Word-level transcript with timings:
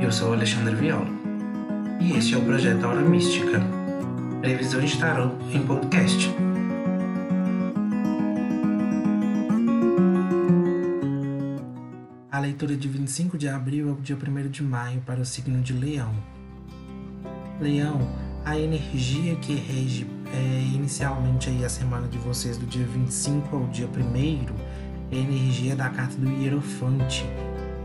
Eu 0.00 0.10
sou 0.10 0.32
Alexandre 0.32 0.74
Viola 0.74 1.06
e 2.00 2.12
este 2.16 2.34
é 2.34 2.38
o 2.38 2.42
projeto 2.42 2.84
Aura 2.84 3.02
Mística, 3.02 3.60
previsão 4.40 4.80
de 4.80 4.98
tarot 4.98 5.34
em 5.52 5.60
podcast. 5.62 6.34
A 12.32 12.38
leitura 12.40 12.74
de 12.74 12.88
25 12.88 13.36
de 13.36 13.46
abril 13.46 13.90
ao 13.90 13.96
dia 13.96 14.16
1 14.16 14.48
de 14.48 14.62
maio 14.62 15.02
para 15.02 15.20
o 15.20 15.24
signo 15.26 15.60
de 15.60 15.74
Leão. 15.74 16.14
Leão, 17.60 18.00
a 18.46 18.58
energia 18.58 19.36
que 19.36 19.54
rege 19.54 20.06
é, 20.32 20.74
inicialmente 20.74 21.50
aí 21.50 21.62
a 21.62 21.68
semana 21.68 22.08
de 22.08 22.16
vocês 22.16 22.56
do 22.56 22.64
dia 22.64 22.86
25 22.86 23.54
ao 23.54 23.66
dia 23.66 23.86
1 23.86 23.90
é 25.12 25.16
a 25.16 25.20
energia 25.20 25.76
da 25.76 25.90
carta 25.90 26.16
do 26.16 26.30
Hierofante. 26.30 27.26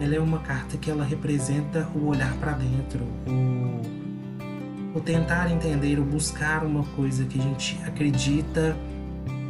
Ela 0.00 0.16
é 0.16 0.20
uma 0.20 0.40
carta 0.40 0.76
que 0.76 0.90
ela 0.90 1.04
representa 1.04 1.88
o 1.94 2.06
olhar 2.06 2.32
para 2.34 2.52
dentro, 2.52 3.04
o, 3.26 4.98
o 4.98 5.00
tentar 5.00 5.50
entender, 5.50 5.98
o 5.98 6.04
buscar 6.04 6.64
uma 6.64 6.84
coisa 6.96 7.24
que 7.24 7.38
a 7.38 7.42
gente 7.42 7.80
acredita 7.86 8.76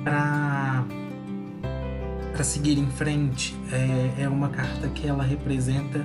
para 0.03 0.85
para 2.33 2.43
seguir 2.43 2.79
em 2.79 2.91
frente. 2.91 3.57
É, 3.71 4.25
é 4.25 4.29
uma 4.29 4.49
carta 4.49 4.89
que 4.89 5.07
ela 5.07 5.23
representa 5.23 6.05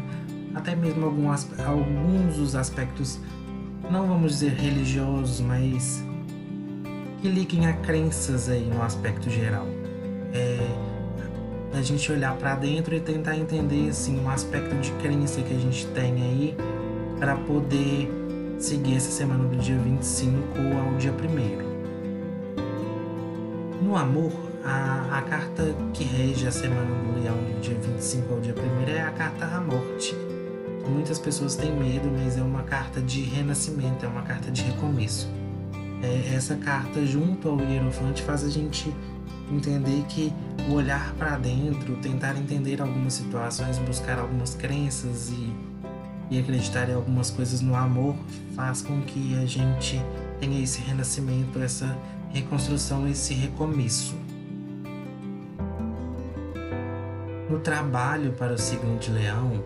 até 0.54 0.76
mesmo 0.76 1.06
alguns, 1.06 1.48
alguns 1.60 2.38
dos 2.38 2.56
aspectos, 2.56 3.20
não 3.90 4.08
vamos 4.08 4.34
dizer 4.34 4.54
religiosos, 4.54 5.42
mas 5.42 6.04
que 7.22 7.28
liguem 7.28 7.68
a 7.68 7.74
crenças 7.74 8.50
aí 8.50 8.66
no 8.66 8.82
aspecto 8.82 9.30
geral. 9.30 9.68
É, 10.34 10.60
a 11.74 11.82
gente 11.82 12.12
olhar 12.12 12.36
para 12.36 12.56
dentro 12.56 12.96
e 12.96 13.00
tentar 13.00 13.38
entender 13.38 13.90
assim 13.90 14.20
um 14.20 14.30
aspecto 14.30 14.76
de 14.76 14.92
crença 14.94 15.42
que 15.42 15.54
a 15.54 15.60
gente 15.60 15.86
tem 15.88 16.14
aí 16.14 16.56
para 17.18 17.36
poder 17.36 18.10
seguir 18.58 18.96
essa 18.96 19.12
semana 19.12 19.44
do 19.46 19.58
dia 19.58 19.78
25 19.78 20.42
ao 20.78 20.98
dia 20.98 21.12
1 21.12 21.16
No 23.84 23.96
amor, 23.96 24.32
a, 24.64 25.20
a 25.20 25.22
carta 25.22 25.76
que 25.94 26.04
rege 26.04 26.48
a 26.48 26.52
semana 26.52 26.94
do 27.04 27.22
leão 27.22 27.38
do 27.38 27.62
dia 27.62 27.78
25 27.78 28.34
ao 28.34 28.40
dia 28.40 28.56
1 28.56 28.90
é 28.90 29.02
a 29.02 29.12
carta 29.12 29.46
da 29.46 29.62
morte. 29.62 30.16
Muitas 30.88 31.20
pessoas 31.20 31.56
têm 31.56 31.72
medo, 31.72 32.10
mas 32.12 32.38
é 32.38 32.42
uma 32.42 32.64
carta 32.64 33.00
de 33.00 33.22
renascimento, 33.22 34.06
é 34.06 34.10
uma 34.10 34.24
carta 34.24 34.50
de 34.50 34.64
recomeço 34.64 35.30
é, 36.02 36.34
essa 36.34 36.56
carta 36.56 37.06
junto 37.06 37.50
ao 37.50 37.60
Hierofante 37.60 38.22
faz 38.22 38.44
a 38.44 38.50
gente 38.50 38.94
entender 39.52 40.04
que 40.08 40.34
o 40.70 40.74
olhar 40.74 41.14
para 41.16 41.38
dentro, 41.38 41.96
tentar 41.98 42.36
entender 42.38 42.82
algumas 42.82 43.14
situações, 43.14 43.78
buscar 43.80 44.20
algumas 44.20 44.56
crenças 44.56 45.30
e, 45.30 45.54
e 46.30 46.40
acreditar 46.40 46.90
em 46.90 46.94
algumas 46.94 47.32
coisas 47.32 47.62
no 47.62 47.76
amor 47.76 48.16
faz 48.56 48.82
com 48.82 49.02
que 49.02 49.36
a 49.36 49.46
gente 49.46 50.02
tenha 50.40 50.62
esse 50.62 50.82
renascimento, 50.82 51.60
essa 51.60 51.98
reconstrução, 52.32 53.08
esse 53.08 53.34
recomeço. 53.34 54.16
No 57.50 57.60
trabalho 57.60 58.34
para 58.34 58.54
o 58.54 58.58
signo 58.58 58.98
de 59.00 59.10
Leão, 59.10 59.64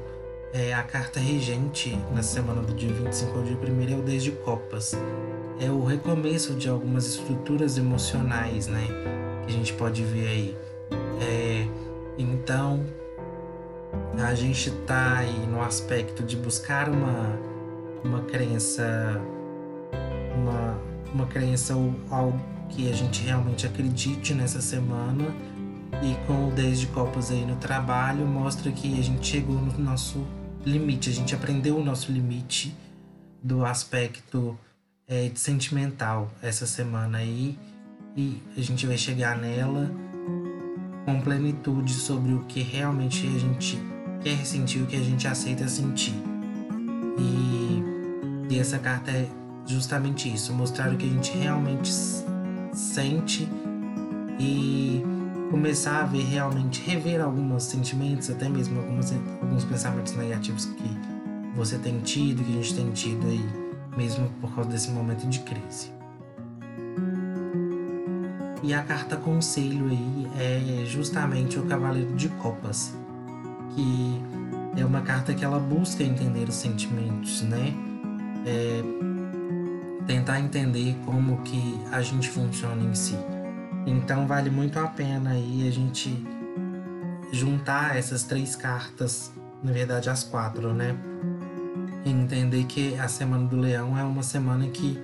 é, 0.53 0.73
a 0.73 0.83
carta 0.83 1.19
regente 1.19 1.97
na 2.13 2.23
semana 2.23 2.61
do 2.61 2.73
dia 2.73 2.93
25 2.93 3.37
ao 3.37 3.43
dia 3.43 3.57
1 3.57 3.93
é 3.93 3.97
o 3.97 4.01
10 4.01 4.23
de 4.23 4.31
Copas 4.31 4.95
é 5.59 5.69
o 5.69 5.83
recomeço 5.83 6.53
de 6.55 6.67
algumas 6.67 7.05
estruturas 7.05 7.77
emocionais, 7.77 8.67
né? 8.67 8.85
Que 9.45 9.53
a 9.53 9.57
gente 9.57 9.73
pode 9.73 10.03
ver 10.03 10.27
aí. 10.27 10.57
É, 11.21 11.67
então, 12.17 12.85
a 14.17 14.35
gente 14.35 14.71
tá 14.85 15.17
aí 15.17 15.47
no 15.47 15.61
aspecto 15.61 16.23
de 16.23 16.35
buscar 16.35 16.89
uma, 16.89 17.39
uma 18.03 18.21
crença, 18.21 19.21
uma, 20.35 20.79
uma 21.13 21.25
crença 21.27 21.75
ou 21.75 21.93
algo 22.09 22.39
que 22.69 22.89
a 22.89 22.93
gente 22.93 23.23
realmente 23.23 23.65
acredite 23.65 24.33
nessa 24.33 24.61
semana. 24.61 25.33
E 26.01 26.15
com 26.25 26.49
o 26.49 26.51
10 26.51 26.79
de 26.81 26.87
copas 26.87 27.31
aí 27.31 27.45
no 27.45 27.55
trabalho, 27.57 28.25
mostra 28.25 28.71
que 28.71 28.99
a 28.99 29.03
gente 29.03 29.25
chegou 29.25 29.55
no 29.55 29.77
nosso 29.77 30.25
limite, 30.65 31.09
a 31.09 31.13
gente 31.13 31.35
aprendeu 31.35 31.77
o 31.77 31.83
nosso 31.83 32.11
limite 32.11 32.75
do 33.41 33.65
aspecto 33.65 34.57
é, 35.07 35.31
sentimental 35.35 36.31
essa 36.41 36.65
semana 36.65 37.17
aí 37.17 37.57
e 38.15 38.41
a 38.55 38.61
gente 38.61 38.85
vai 38.85 38.97
chegar 38.97 39.37
nela 39.37 39.91
com 41.05 41.19
plenitude 41.19 41.93
sobre 41.93 42.33
o 42.33 42.45
que 42.45 42.61
realmente 42.61 43.27
a 43.27 43.39
gente 43.39 43.77
quer 44.21 44.45
sentir, 44.45 44.81
o 44.81 44.85
que 44.85 44.95
a 44.95 45.01
gente 45.01 45.27
aceita 45.27 45.67
sentir. 45.67 46.15
E, 47.19 48.53
e 48.53 48.59
essa 48.59 48.79
carta 48.79 49.11
é 49.11 49.27
justamente 49.65 50.33
isso, 50.33 50.53
mostrar 50.53 50.93
o 50.93 50.97
que 50.97 51.05
a 51.05 51.09
gente 51.09 51.37
realmente 51.37 51.91
sente 52.73 53.47
e 54.39 55.03
começar 55.53 56.01
a 56.01 56.05
ver 56.07 56.23
realmente, 56.23 56.81
rever 56.81 57.21
alguns 57.21 57.65
sentimentos, 57.65 58.27
até 58.27 58.49
mesmo 58.49 58.79
alguns, 58.79 59.13
alguns 59.39 59.63
pensamentos 59.63 60.15
negativos 60.15 60.65
que 60.65 60.97
você 61.55 61.77
tem 61.77 61.99
tido, 61.99 62.43
que 62.43 62.53
a 62.53 62.55
gente 62.55 62.73
tem 62.73 62.89
tido 62.89 63.27
aí 63.27 63.45
mesmo 63.95 64.27
por 64.41 64.51
causa 64.55 64.71
desse 64.71 64.89
momento 64.89 65.27
de 65.27 65.41
crise. 65.41 65.91
E 68.63 68.73
a 68.73 68.81
carta 68.81 69.15
conselho 69.15 69.89
aí 69.91 70.27
é 70.39 70.85
justamente 70.85 71.59
o 71.59 71.65
Cavaleiro 71.67 72.15
de 72.15 72.29
Copas, 72.29 72.91
que 73.75 74.19
é 74.75 74.83
uma 74.83 75.01
carta 75.01 75.35
que 75.35 75.45
ela 75.45 75.59
busca 75.59 76.01
entender 76.01 76.49
os 76.49 76.55
sentimentos, 76.55 77.43
né? 77.43 77.75
É 78.43 78.81
tentar 80.07 80.39
entender 80.39 80.97
como 81.05 81.43
que 81.43 81.79
a 81.91 82.01
gente 82.01 82.27
funciona 82.27 82.81
em 82.81 82.95
si. 82.95 83.15
Então 83.85 84.27
vale 84.27 84.49
muito 84.49 84.79
a 84.79 84.87
pena 84.87 85.31
aí 85.31 85.67
a 85.67 85.71
gente 85.71 86.25
juntar 87.31 87.97
essas 87.97 88.23
três 88.23 88.55
cartas, 88.55 89.31
na 89.63 89.71
verdade 89.71 90.09
as 90.09 90.23
quatro, 90.23 90.73
né? 90.73 90.95
e 92.05 92.09
entender 92.09 92.65
que 92.65 92.97
a 92.99 93.07
Semana 93.07 93.47
do 93.47 93.57
Leão 93.57 93.97
é 93.97 94.03
uma 94.03 94.23
semana 94.23 94.67
que 94.67 94.99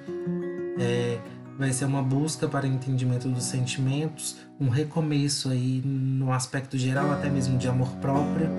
é, 0.78 1.20
vai 1.58 1.72
ser 1.72 1.86
uma 1.86 2.02
busca 2.02 2.48
para 2.48 2.68
entendimento 2.68 3.28
dos 3.30 3.44
sentimentos, 3.46 4.38
um 4.60 4.70
recomeço 4.70 5.50
aí 5.50 5.82
no 5.86 6.32
aspecto 6.32 6.78
geral, 6.78 7.12
até 7.12 7.30
mesmo 7.30 7.58
de 7.58 7.68
amor 7.68 7.90
próprio, 7.98 8.50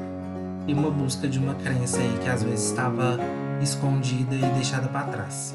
e 0.67 0.75
uma 0.75 0.91
busca 0.91 1.29
de 1.29 1.39
uma 1.39 1.55
crença 1.55 1.99
aí 1.99 2.19
que 2.23 2.29
às 2.29 2.43
vezes 2.43 2.71
estava 2.71 3.19
escondida 3.63 4.35
e 4.35 4.55
deixada 4.55 4.89
para 4.89 5.07
trás. 5.07 5.55